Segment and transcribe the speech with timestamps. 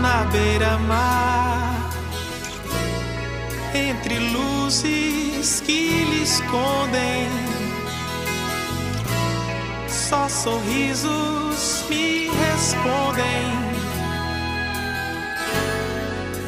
[0.00, 1.90] Na beira-mar,
[3.74, 7.28] entre luzes que lhe escondem,
[9.88, 13.42] só sorrisos me respondem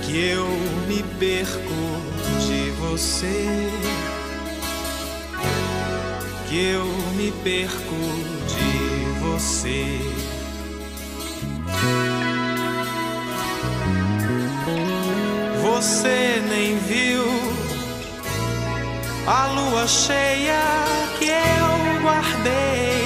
[0.02, 0.46] que eu
[0.86, 2.04] me perco
[2.46, 4.13] de você.
[6.54, 6.86] Que eu
[7.16, 7.96] me perco
[8.46, 9.98] de você.
[15.64, 17.24] Você nem viu
[19.26, 20.62] a lua cheia
[21.18, 23.02] que eu guardei.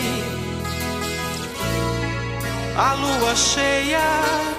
[2.76, 4.10] A lua cheia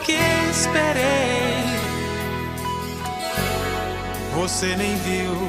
[0.03, 0.17] que
[0.49, 1.63] esperei.
[4.33, 5.47] Você nem viu,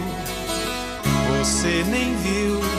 [1.38, 2.69] você nem viu.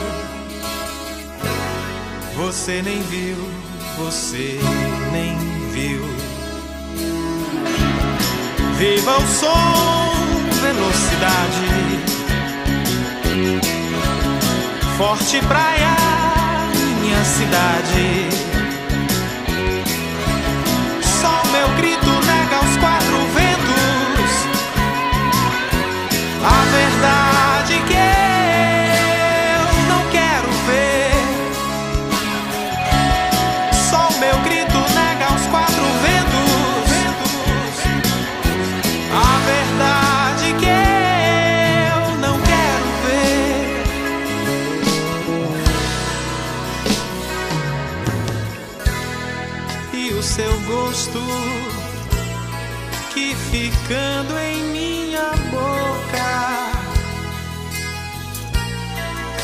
[2.36, 3.36] Você nem viu,
[3.98, 4.58] você
[5.12, 5.36] nem
[5.70, 6.02] viu.
[8.78, 10.12] Viva o som,
[10.60, 12.02] velocidade.
[14.96, 15.96] Forte praia,
[17.00, 18.51] minha cidade.
[50.34, 51.20] Seu gosto
[53.12, 56.70] que ficando em minha boca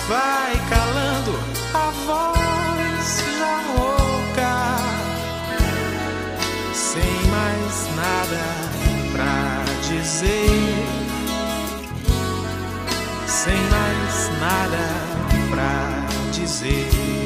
[0.09, 1.39] vai calando
[1.75, 4.55] a voz já rouca,
[6.73, 8.45] sem mais nada
[9.13, 10.87] pra dizer,
[13.27, 14.85] sem mais nada
[15.51, 17.18] pra dizer.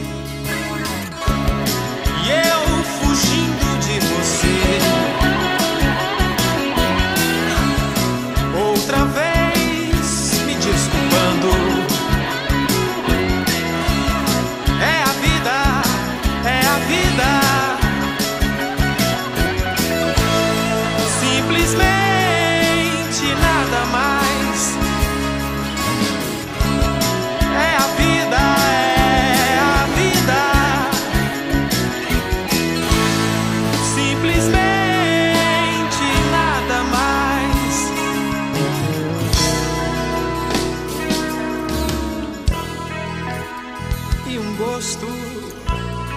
[44.33, 45.07] E um gosto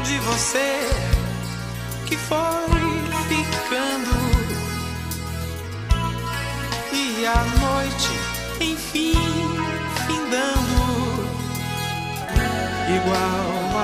[0.06, 0.88] de você
[2.06, 2.38] que foi
[3.28, 4.16] ficando.
[6.94, 8.14] E a noite,
[8.62, 9.16] enfim,
[10.08, 11.28] findando.
[12.96, 13.76] Igual